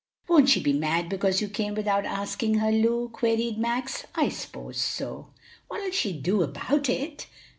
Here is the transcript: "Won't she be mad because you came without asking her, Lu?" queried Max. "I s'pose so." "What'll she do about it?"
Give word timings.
"Won't 0.27 0.49
she 0.49 0.59
be 0.59 0.73
mad 0.73 1.09
because 1.09 1.41
you 1.43 1.47
came 1.47 1.75
without 1.75 2.05
asking 2.07 2.55
her, 2.55 2.71
Lu?" 2.71 3.09
queried 3.09 3.59
Max. 3.59 4.07
"I 4.15 4.29
s'pose 4.29 4.77
so." 4.81 5.27
"What'll 5.67 5.91
she 5.91 6.11
do 6.11 6.41
about 6.41 6.89
it?" 6.89 7.27